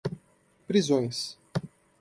prisões 0.67 1.37